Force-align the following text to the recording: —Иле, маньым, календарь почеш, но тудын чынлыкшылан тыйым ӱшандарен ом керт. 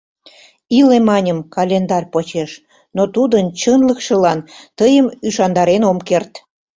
—Иле, 0.79 0.97
маньым, 1.09 1.39
календарь 1.55 2.07
почеш, 2.13 2.51
но 2.95 3.03
тудын 3.15 3.45
чынлыкшылан 3.59 4.39
тыйым 4.77 5.07
ӱшандарен 5.27 5.83
ом 5.89 5.97
керт. 6.07 6.31